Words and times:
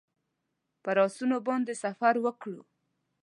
پر 0.83 0.97
آسونو 1.05 1.37
باندې 1.47 1.73
سفر 1.83 2.13
وکړو. 2.25 2.59